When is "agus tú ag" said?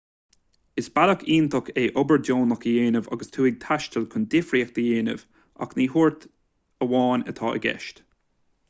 3.17-3.59